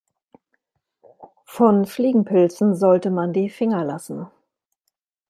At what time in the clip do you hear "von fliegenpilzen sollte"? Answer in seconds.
1.45-3.11